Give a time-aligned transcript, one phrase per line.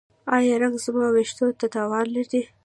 [0.37, 2.41] ایا رنګ زما ویښتو ته تاوان لري؟